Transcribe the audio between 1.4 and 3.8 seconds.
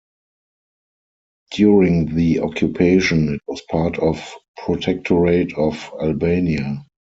During the occupation, it was